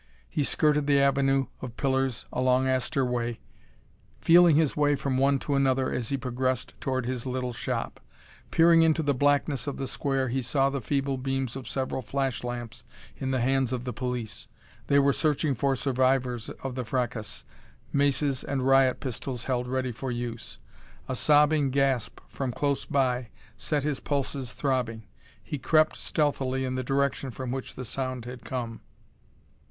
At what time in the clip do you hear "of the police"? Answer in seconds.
13.71-14.47